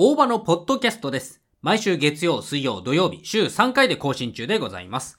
[0.00, 1.42] 大場のポッドキャストです。
[1.60, 5.18] 毎週月曜、水曜、土曜日、週3回で更新中でございます。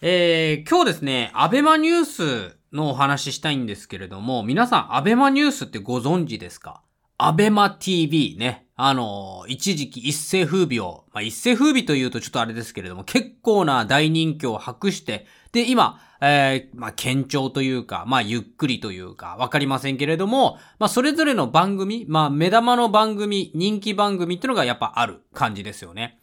[0.00, 6.80] えー、今日ですね、アベマニュースのお話ししたいんですけれども、皆さん、アベマニュースってご存知ですか？
[7.20, 8.68] アベマ TV ね。
[8.76, 26.20] あの、一時期一世風靡を、まあ、一世風靡というとちょっとあれですけれども、結構な大人気を博して、で、今、えー、まあ、堅調というか、まあ、ゆっくりというか、わかりませんけれども、まあ、それぞれの番組、まあ、目玉の番組、人気番組っていうのがやっぱある感じですよね。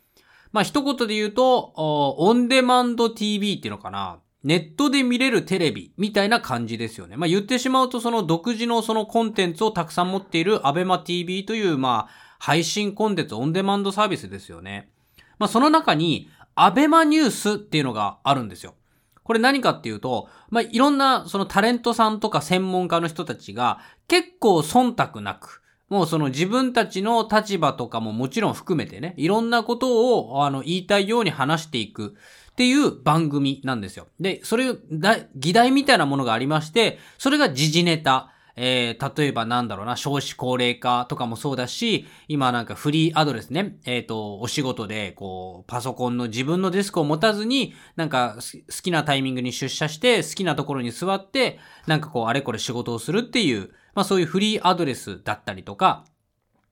[0.54, 4.20] まあ、一言で言うと、オンデマンド TV っていうのかな。
[4.45, 7.17] ネットで見れるテレビみたいな感じですよね。
[7.17, 14.91] まあ、言ってしまうとその独自のそのコンテンツをたくさん持っている ABEMATV というまあ、配信コンテンツオンデマンドサービスですよね。
[15.39, 18.76] まあ、その中に ABEMA ニュースっていうのがあるんですよ。
[19.23, 32.16] これ何かっていうと、まあ、いろんなそのタレントさんとか専門家の人たちが結構忖度なく、もうその自分たちの立場とかももちろん含めてね、いろんなことをあの言いたいように話していく
[32.56, 34.08] っていう番組なんですよ。
[34.17, 38.31] で、それ、だ議題みたいなものがありまして、それが時事ネタ。
[38.56, 56.06] えー、例えばなんだろうな、少子高齢化とかもそうだし、今なんかフリーアドレスね、えっ、と、お仕事で、こう、パソコンの自分のデスクを持たずに、なんか好きなタイミングに出社して、好きなところに座って、なんかこう、あれこれ仕事をするっていう、まあそういうフリーアドレスだったりとか、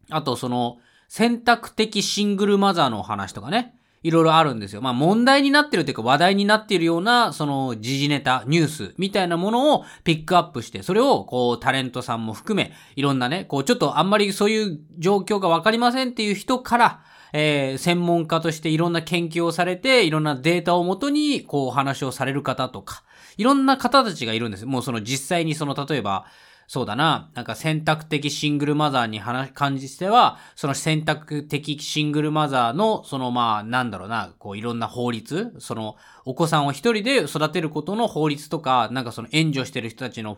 [0.10, 0.78] あとその、
[1.10, 4.82] 選択的シングルマザーの話とかね、いろいろあるんですよ。
[4.82, 17.02] まあ問題になってるというか話題になっているような、その時事ネタ、ニュースみたいなものをピックアップして、それをこうタレントさんも含め、いろんなね、こうちょっとあんまりそういう状況がわかりませんっていう人から、
[17.32, 23.04] えー、専門家としていろんな研究をされて、いろんなデータをもとに、こうお話をされる方とか、
[23.38, 24.66] いろんな方たちがいるんです。
[24.66, 26.26] もうその実際にその例えば、
[26.68, 27.30] そうだな。
[27.34, 40.38] なんか選択的シングルマザーに話、感じては、その選択的シングルマザーの、そのまあ、なんだろうな、こういろんな法律、そのお子さんを一人で育てることの法律とか、なんかその援助してる人たちの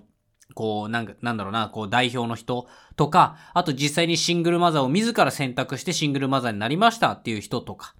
[0.54, 7.96] こう、なんか、なんだろうな、こう、代表の人とか、あと実際にシングルマザーを自ら選択してシングルマザーになりましたっていう人とか、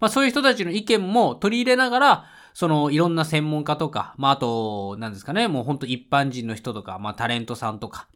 [0.00, 2.24] まあそういう人たちの意見も取り入れながら、
[2.58, 8.08] そのいろんな専門家とか、まああと、なんですかね、もうほんと一般人の人とか、まあタレントさんとか、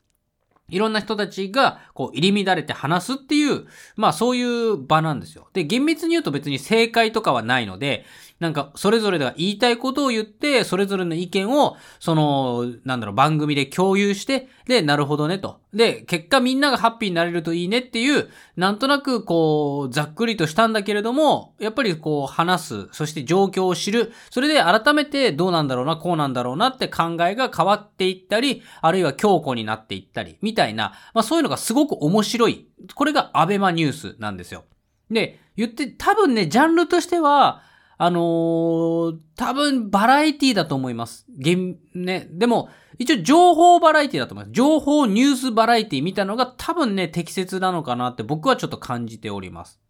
[0.69, 5.47] いろんな人たちが、こう、入り乱れて話すっていう、まあそういう場なんですよ。
[5.53, 8.05] で、厳密に言うと別に正解とかはないので、
[8.43, 15.61] なんか、それぞれが言いたいことを言って、それぞれの意見を、その、なんだろう、番組で共有して、で、なるほどね、と。
[15.73, 32.67] で、結果みんながハッピーになれるといいねっていう、なんとなく、こう、ざっくりとしたんだけれども、やっぱりこう、話す、そして状況を知る、それで改めてどうなんだろうな、こうなんだろうなって考えが変わっていったり、あるいは強固になっていったり、みたいな、まあそういうのがすごく面白い。
[32.97, 34.65] これがアベマニュースなんですよ。
[35.13, 37.63] で、言って、多分ね、ジャンルとしては、
[38.05, 41.25] あのー、多分バラエティだと思います。
[41.39, 42.27] げん、ね。
[42.33, 42.69] でも、
[42.99, 44.53] 一応情報バラエティだと思います。
[44.53, 49.81] 情報ニュースバラエティみたのが多分ね、適切なのかなって僕はちょっと感じております。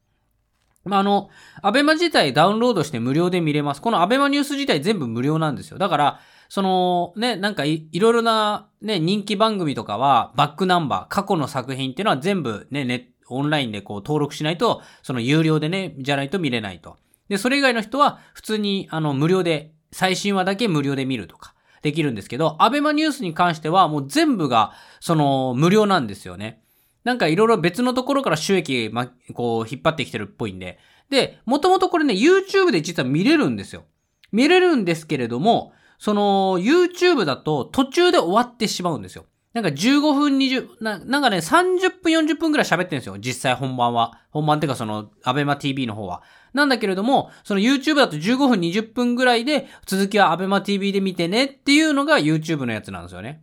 [0.84, 1.30] まあ、あの、
[1.62, 3.80] アベマ自体ダウンロードして無料で見れます。
[3.80, 5.78] このアベマニュース自体全部無料なんですよ。
[5.78, 16.98] だから、その、ね、なんかいいろいろなね、人気番組とかは、バックナンバー、過去の作品っていうのは全部ね、ネオンラインでこう登録しないと、その有料でね、じゃないと見れないと。
[17.28, 26.62] で、それ以外の人は普通にあの無料で、最新話だけ無料で見るとかできるんですけど、アベマニュースに関してはもう全部がその無料なんですよね。
[27.04, 30.78] なんかいろいろ別のところから収益、ま、こう引っ張ってきてるっぽいんで。
[31.10, 33.84] で、もともとこれね、YouTube で実は見れるんですよ。
[34.30, 39.26] 見れるんですけれども、その YouTube だと途中で終わってしまうんですよ。
[39.52, 43.18] なんか15分20、ななんかね、30分40分くらい喋ってるんですよ。
[43.18, 44.20] 実際本番は。
[44.30, 46.22] 本番っていうかその、アベマ TV の方は。
[46.54, 53.42] なんだけれども、その YouTube だと15分20分ぐらいで、続きは ABEMATV で見てねっていうのが YouTube のやつなんですよね。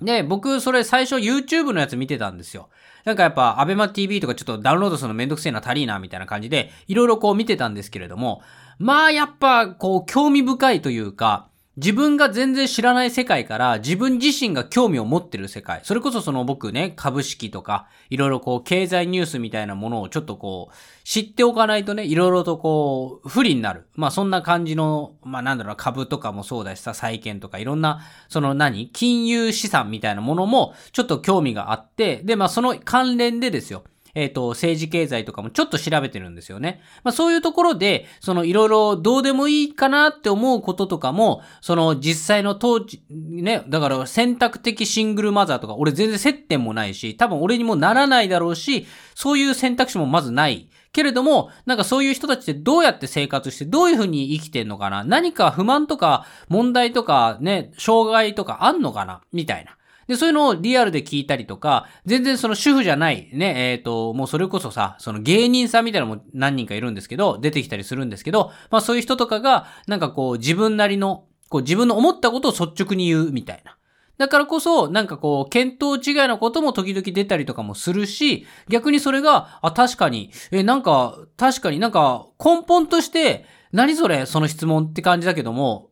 [0.00, 2.68] で、僕、それ最初 YouTube のやつ見てたんですよ。
[3.04, 8.42] なんかやっぱ、アベマ TV とかちょっとダウンロードするのめんどくせえな、足りーな、みたいな感じで、いろいろこう見てたんですけれども、
[8.78, 11.47] まあやっぱ、こう、興味深いというか、
[11.80, 15.80] 自分が全然知らない世界から自分自身が興味を持ってる世界。
[15.84, 23.86] それこそその僕ね、株式とか、いろいろこう、経済ニュースみたいなものをちょっとこう、知っておかないとね、いろいろとこう、不利になる。
[23.94, 28.88] まあそんな感じの、まあなんだろう、株とかもそうだしさ、債券とかいろんな、その何？
[28.88, 33.84] 金融資産みたいなものもちょっと興味があって、でまあその関連でですよ。
[34.14, 36.80] えっ、と、政治経済とかもちょっと調べてるんですよね。
[37.04, 50.68] まあそういうところで、そのいろいろどうでもいいかなって思うこととかも、その実際の当時、ね、だから選択的シングルマザーとか、俺全然接点もないし、多分俺にもならないだろうし、そういう選択肢もまずない。
[50.90, 55.04] けれども、なんかそういう人たちってどうやって生活してどういうふうに生きてんのかな？
[55.04, 59.20] 何か不満とか問題とかね、障害とかあんのかな？
[59.30, 59.76] みたいな。
[60.08, 73.76] で、そういうのをリアルで聞いたりとか、全然その主婦じゃない、ね、えっ、ー、と、もうそれこそさ、その芸人さんみたいなのも何人かいるんですけど、出てきたりするんですけど、まあそういう人とかが、なんかこう自分なりの、こう自分の思ったことを率直に言うみたいな。
[74.18, 85.90] だからこそ、なんかこう、見当違いのことも時々出たりとかもするし、逆にそれが、あ、確かに、え、なんか、確かになんか、根本として、何それ、その質問って感じだけども、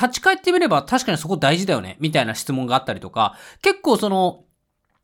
[0.00, 4.44] 立ち返ってみれば確かにそこ大事だよね、みたいな質問があったりとか、結構その、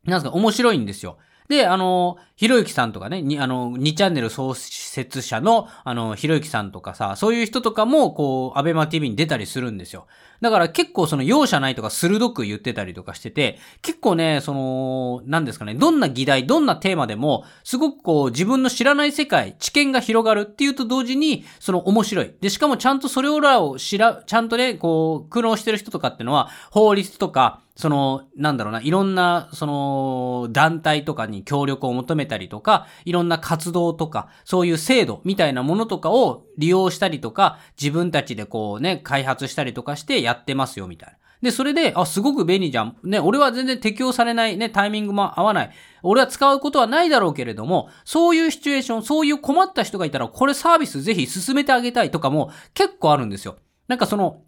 [0.05, 1.19] なんですか、面白いんですよ。
[1.51, 10.07] で、あの、ひろゆきさんとかね、に、あの、2チャンネル創設者の、あの、ひろゆきさんとかさ、そういう人とかも、こう、アベマ TV に出たりするんですよ。
[10.41, 22.33] だから結構その容赦ないとか鋭く言ってたりとかしてて、結構ね、その、何ですかね、どんな議題、どんなテーマでも、すごくこう、自分の知らない世界、知見が広がるっていうと同時に、その面白い。
[22.41, 41.17] で、しかもちゃんとそれをらを知ら、ちゃんとね、こう、苦労してる人とかってのは、法律とか、その、なんだろうな、いろんな、その、団体とかに協力を求めたりとか、いろんな活動とか、そういう制度みたいなものとかを利用したりとか、自分たちでこうね、開発したりとかしてやってますよ、みたいな。
[41.43, 42.97] で、それで、あ、すごく便利じゃん。
[43.03, 45.71] ね、俺は全然適用されないね、タイミングも合わない。
[46.03, 53.57] 俺は使うことはないだろうけれども、そういうシチュエーション、そういう困った人がいたら、これサービスぜひ進めてあげたいとかも結構あるんですよ。
[53.89, 54.43] なんかその、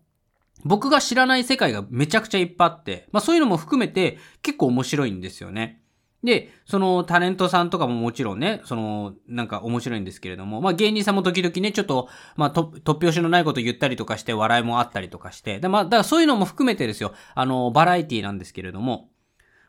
[0.64, 5.82] 僕が知らない世界がめちゃくちゃいっぱいあって、まあそういうのも含めて結構面白いんですよね。
[6.23, 19.09] で、そのタレントさんとかももちろんね、その、なんか面白いんですけれども、まあ芸人さんも時々ね、ちょっと、まあ突拍子のないこと言ったりとかして笑いもあったりとかして、でまあ、だからそういうのも含めてですよ、あの、バラエティなんですけれども、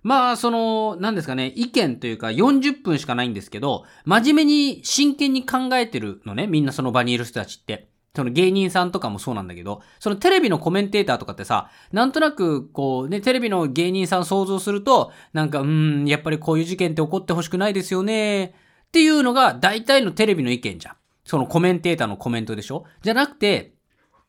[0.04, 7.88] まあ、その、なんですかね、意見というか40分しかないんですけど、真面目に真剣に考えてるのね、みんなその場にいる人たちって。
[8.16, 18.52] その芸人さんとかもそうなんだけど、そのテレビのコメンテーターとかってさ、なんとなくこうね、テレビの芸人さん想像すると、なんか、うん、やっぱりこういう事件って起こってほしくないですよね、っ
[18.92, 20.96] ていうのが大体のテレビの意見じゃん。
[21.26, 22.86] そのコメンテーターのコメントでしょ？
[23.02, 23.74] じゃなくて、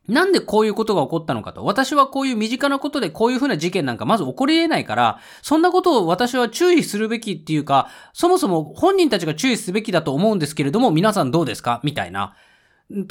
[0.08, 1.64] なんでこういうことが起こったのかと。
[1.64, 11.80] 私はこういう身近なことでこういうふうな事件なんかまず起こり得ないから、そんなことを私は注意するべきっていうか、そもそも本人たちが注意すべきだと思うんですけれども、皆さんどうですか？
[11.84, 12.34] みたいな。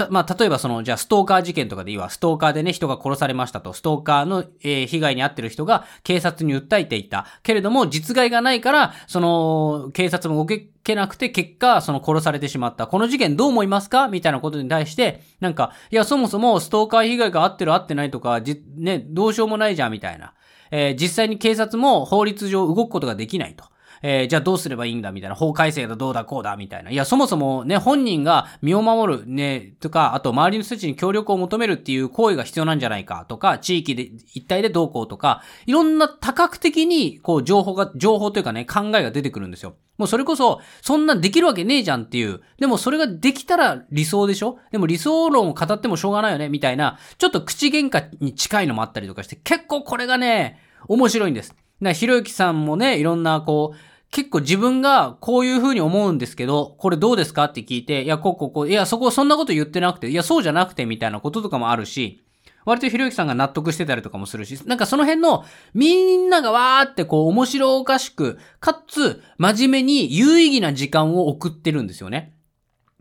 [0.10, 2.10] まあ、例えばその、じゃあストーカー事件とかでいいわ。
[2.12, 3.74] ストーカーでね、人が殺されましたと。
[3.74, 7.26] ストーカーの、えー、被害に遭ってる人が警察に訴えていた。
[7.42, 12.86] けれども、実害がないから、その、警察も動けなくて、結果、その殺されてしまった。
[12.86, 14.08] この事件どう思いますか？
[14.10, 20.34] みたいなことに対して、なんか、いや、そもそもストーカー被害があってるあってないとか、じ、ね、どうしようもないじゃん、みたいな。
[20.70, 23.66] えー、実際に警察も法律上動くことができないと。
[24.06, 26.92] えー、じゃあどうすればいいんだみたいな、法改正だどうだこうだみたいな。
[26.92, 39.76] いや、そもそもね、本人が身を守るね、とか、あと周りの人たちに協力を求めるっていう行為が必要なんじゃないかとか、地域で、一体でどうこうとか、いろんな多角的に、こう、情報が、情報というかね、考えが出てくるんですよ。
[39.98, 42.42] もうそれこそ、そんなできるわけねえじゃんっていう。
[42.60, 44.58] でもそれができたら理想でしょ？
[44.72, 51.56] でも理想論を語ってもしょうがないよねみたいな、ちょっと口喧嘩に近いのもあったりとかして、結構これがね、面白いんです。
[51.80, 62.24] な、ひろゆきさんもね、いろんなこう、結構自分がこういう風に思うんですけど、これどうですかって聞いて、いや、こうこうこう、いや、そこそんなこと言ってなくて、いや、そうじゃなくてみたいなこととかもあるし、
[62.64, 72.36] 割とひろゆきさんが納得してたりとかもするし、なんかその辺のみんながわーってこう面白おかしく、かつ真面目に有意義な時間を送ってるんですよね。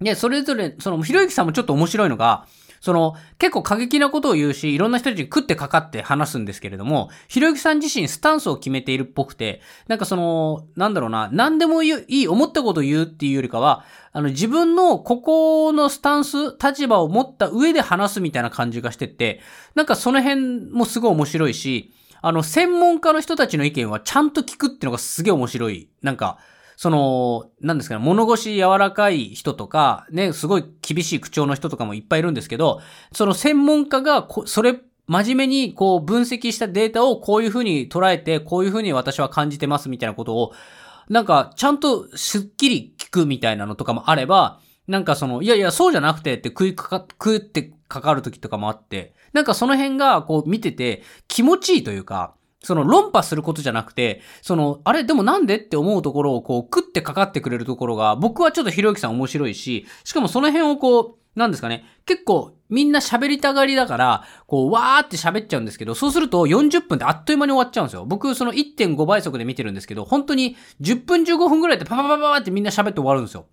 [0.00, 2.46] で、それぞれ、そのひろゆきさんもちょっと面白いのが、
[2.82, 19.40] その、結構過激なことを言うし、いろんな人たちに食ってかかって話すんですけれども、ひろゆきさん自身スタンスを決めているっぽくて、なんかその、なんだろうな、何でもいい、思ったことを言うっていうよりかは、あの、自分のここのスタンス、立場を持った上で話すみたいな感じがしてて、
[19.76, 25.88] なんかその辺もすごい面白いし、あの、専門家の人たちの意見はちゃんと聞くっていうのがすげえ面白い。
[26.02, 26.38] なんか、
[26.76, 32.80] その、なんですかね、物腰柔らかい人とか、ね、すごい厳しい口調の人とかもいっぱいいるんですけど、
[33.12, 40.52] その専門家がそれ、真面目にこう分析したデータをこういう風に捉えて、こういう風に私は感じてますみたいなことを、
[41.08, 68.04] なんかちゃんとすっきり聞くみたいなのとかもあれば、なんかその、いやいや、そうじゃなくてって食いかか、食ってかかる時とかもあって、なんかその辺がこう見てて気持ちいいというか、その論破することじゃなくて、その、あれでもなんでって思うところをこう、食ってかかってくれるところが、僕はちょっとひろゆきさん面白いし、しかもその辺をこう、なんですかね、結構みんな喋りたがりだから、こう、わーって喋っちゃうんですけど、そうすると40分ってあっという間に終わっちゃうんですよ。
[68.06, 73.46] 僕、その1.5倍速で見てるんですけど、本当に10分15分ぐらいでパパパパパってみんな喋って終わるんですよ。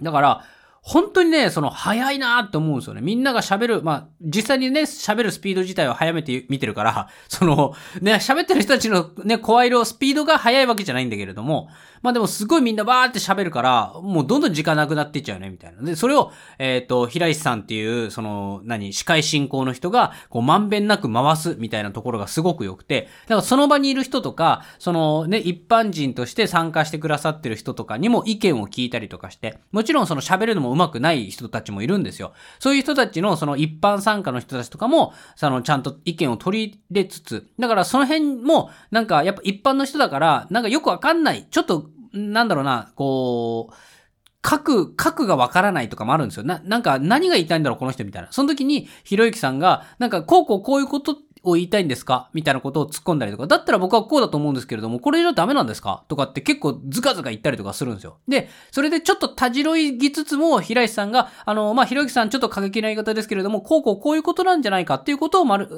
[0.00, 0.44] だから、
[0.82, 3.02] 本当にね、その、早いなって思うんですよね。
[3.02, 11.68] みんなが喋る、まあ、実際にね、喋るスピード自体を早めて見てるから、その、ね、喋ってる人たちのね、声色、スピードが速いわけじゃないんだけれども、
[12.02, 15.82] まあでもすごいみんなバーって喋るから、もうどんどん時間なくなっていっちゃうね、みたいな。
[15.82, 32.32] で、それを、えっ、ー、と、平石さんっていう、その、何、司会進行の人が、こう、まんべんなく回すみたいなところがすごく良くて、だからその場にいる人とか、そのね、一般人として参加してくださってる人とかにも意見を聞いたりとかして、もちろんその喋るのも上手くない人たちもいるんですよ。
[32.58, 46.44] そういう人たちのその一般参加の人たちとかも、そのちゃんと意見を取り入れつつ、だからその辺も、なんかやっぱ一般の人だから、なんかよくわかんない、ちょっとなんだろうな、こう、書く、書くがわからないとかもあるんですよ。
[46.44, 48.28] な、なんか何が言いたいんだろう、この人みたいな。
[48.32, 52.28] その時に、ひろゆきさんが、なんか、こうこうこういうことを言いたいんですか？
[52.32, 56.04] みたいなことを突っ込んだりとか、だったら僕はこうだと思うんですけれども、これじゃダメなんですか？
[56.08, 58.18] とかって結構ズカズカ言ったりとかするんですよ。
[58.28, 65.68] で、それでちょっとたじろいぎつつも、平石さんが、あの、まあ、ひろゆきさんちょっと過激な言い方ですけれども、こうこうこういうことなんじゃないかっていうことをまる、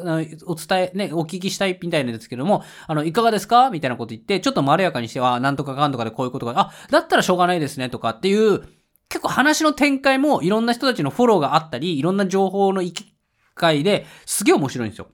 [0.47, 3.71] お伝え、ね、お聞きしたいみたいなんですけども、あの、いかがですか？
[3.71, 8.62] みたいなこと言って、ちょっとまろやかにしては、なんとかかんとかでこういうことが、あ、だったらしょうがないですね、とかっていう、
[9.09, 13.14] 結構話の展開もいろんな人たちのフォローがあったり、いろんな情報の行き
[13.54, 15.09] 会ですげえ面白いんですよ。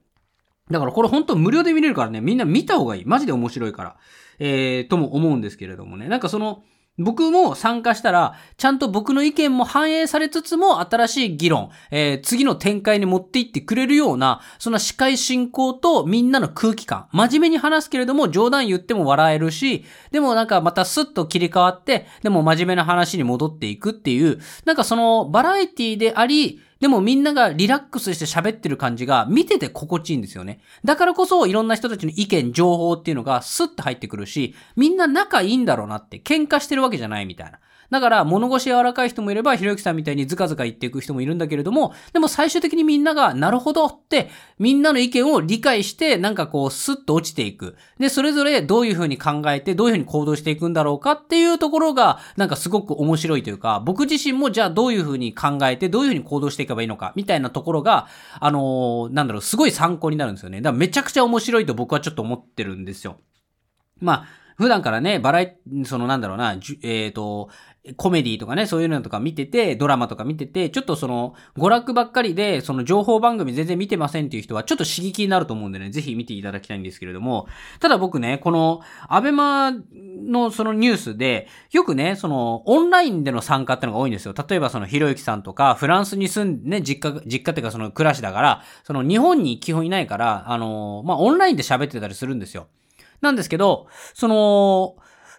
[0.70, 3.04] だからこれ本当無料で見れるからね、みんな見た方がいい。
[3.04, 3.96] マジで面白いから。
[4.38, 6.08] えー、とも思うんですけれどもね。
[6.08, 6.62] なんかその、
[6.98, 17.06] 僕も参加したら、ちゃんと僕の意見も反映されつつも、新しい議論、えー、次の展開に持っていってくれるような、そんな司会進行とみんなの空気感。
[17.12, 30.60] 真面目に話すけれども、冗談言っても笑えるし、でもなんかまたスッと切り替わって、でも真面目な話に戻っていくっていう、なんかそのバラエティであり、でもみんながリラックスして喋ってる感じが見てて心地いいんですよね。
[30.84, 37.58] だからこそいろんな人たちの意見、情報っていうのがスッと入ってくるし、みんな仲いいんだろうなって喧嘩してるわけじゃないみたいな。
[37.90, 44.28] だから、物腰柔らかい人もいれば、ひろゆきさんみたいにズカズカ言っていく人もいるんだけれども、でも最終的にみんなが、なるほどって、
[44.58, 47.76] みんなの意見を理解して、なんかこう、スッと落ちていく。
[47.98, 60.60] で、それぞれどういう風に考えて、どういう風に行動していくんだろうかっていうところが、なんかすごく面白いというか、僕自身もじゃあどういう風に考えて、どういう風に行動していけばいいのか、みたいなところが、あのー、なんだろう、すごい参考になるんですよね。
[60.60, 63.16] だからめちゃくちゃ面白いと僕はちょっと思ってるんですよ。
[64.00, 64.24] まあ、
[64.58, 67.48] 普段からね、バラエ、そのなんだろうな、えっ、ー、と、
[67.96, 77.46] コメディとかね、そういうのとか見てて、ドラマとか見てて、ちょっとその、娯楽ばっかりで、その情報番組全然見てませんっていう人は、ちょっと刺激になると思うんでね、ぜひ見ていただきたいんですけれども、
[77.80, 84.34] ただ僕ね、この、アベマのそのニュースで、よくね、その、オンラインでの参加ってのが多いんですよ。
[84.48, 92.66] 例えばその、ひろゆきさんとか、フランスに住んでね、実家、実家っていうかその、暮らしだから、その、日本に基本いないから、あの、まあ、オンラインで喋ってたりするんですよ。
[93.20, 94.96] なんですけど、その、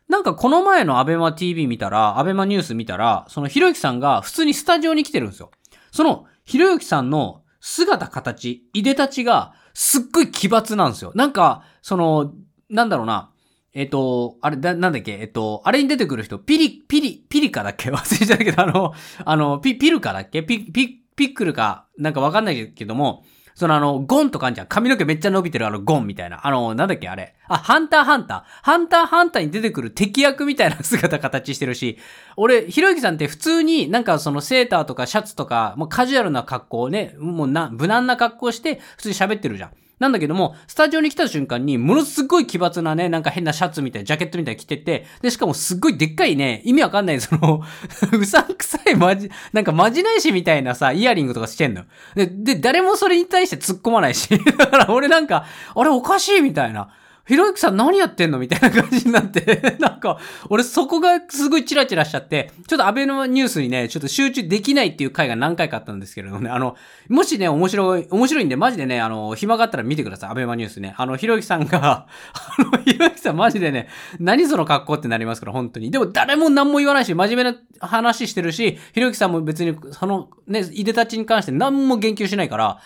[0.09, 5.51] なんかこの前のアベマ TV 見たら、アベマニュース見たら、そのひろゆきさんが普通にスタジオに来てるんですよ。
[5.91, 11.11] その、ひろゆきさんの姿形、いでたちが、すっごい奇抜なんですよ。
[11.13, 12.33] なんか、その、
[12.69, 13.31] なんだろうな。
[13.73, 17.91] えっ、と、あれ、だ、なんだっけ、えっ、と、あれに出てくる人、ピリ、ピリ、ピリカだっけ？
[17.93, 20.41] 忘れちゃったけど、あの、あの、ピ、ピルカだっけ？
[20.41, 23.23] ピ、ピ、ピックルか、なんかわかんないけども、
[23.55, 24.67] そのあの、ゴンとかあんじゃん。
[24.67, 26.45] 髪の毛めっちゃ伸びてるあのゴンみたいな。
[26.45, 27.35] あの、なんだっけあれ。
[27.47, 28.43] あ、ハンターハンター。
[28.63, 31.97] ハンターハンターに出てくる敵役みたいな姿形してるし、
[32.37, 39.71] 俺、ひろゆきさんって普通になんかそのセーターとかシャツとか、もうカジュアルな格好をね、もうな、無難な格好して普通に喋ってるじゃん。
[39.99, 47.61] なんだけども、スタジオに来た瞬間に、ものすごい奇抜なね、なんか変なシャツみたいな、ジャケットみたいな着てて、で、しかもすっごいでっかいね、意味わかんない、その
[48.17, 51.83] うさんくさいまじ、なんかまじないしみたいなさ、イヤリングとかしてんの。
[52.15, 56.89] で、で、誰もそれに対して突っ込まないし、 だから俺なんか、あれおかしいみたいな。
[57.29, 60.17] ひろゆきさん何やってんのみたいな感じになって なんか、
[60.49, 66.75] 俺そこがすごいチラチラしちゃって、ちょっとアベノニュースにね、ちょっと集中できないっていう回が何回かあったんですけれどもね、あの、
[67.07, 70.95] もしね、面白い、面白いんで、マジでね、あの、暇があったら見てください、アベマニュースね。
[70.97, 75.91] あの、ひろゆきさんがあの、ひろゆきさんマジでね、何その格好ってなりますから、本当に。
[75.91, 82.79] でも誰も何も言わないし、真面目な話してるし、ひろゆきさんも別に、その、ね、いでたちに関して何も言及しないから、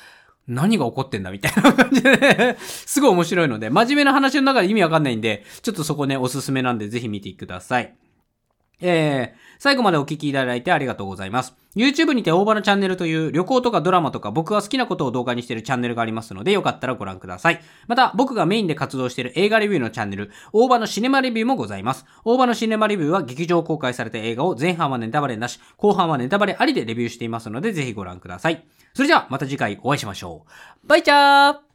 [0.48, 7.96] 何が起こってんだみたいな感じで、すごい面白いので、真面目な話の中で意味わかんないんで、ちょっとそこね、おすすめなんでぜひ見てください。
[8.82, 11.56] えー、最後までお聞きいただいてありがとうございます。
[11.76, 17.62] YouTube にて大場のチャンネルという旅行とかドラマとか僕が好きなことを動画にしているチャンネルがありますのでよかったらご覧ください。
[17.88, 22.06] また僕がメインで活動している映画レビューのチャンネル、大場のシネマレビューもございます。
[22.26, 28.66] 大場のシネマレビューは劇場公開された映画を前半はネタバレなし、後半はネタバレありでレビューしていますのでぜひご覧ください。
[28.94, 30.46] それじゃあまた次回お会いしましょ
[30.84, 30.88] う。
[30.88, 31.64] バイチャー